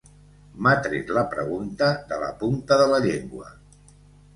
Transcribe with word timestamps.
M'ha 0.65 0.71
tret 0.87 1.11
la 1.19 1.25
pregunta 1.35 1.93
de 2.13 2.21
la 2.25 2.33
punta 2.43 2.83
de 2.85 2.93
la 2.95 3.05
llengua. 3.09 3.59